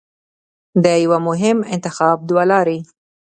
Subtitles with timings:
[0.83, 2.79] د یوه مهم انتخاب دوه لارې